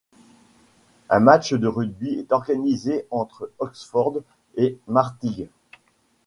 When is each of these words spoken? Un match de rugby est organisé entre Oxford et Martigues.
Un 1.11 1.19
match 1.19 1.53
de 1.53 1.67
rugby 1.67 2.15
est 2.15 2.31
organisé 2.31 3.05
entre 3.11 3.51
Oxford 3.59 4.21
et 4.55 4.79
Martigues. 4.87 5.47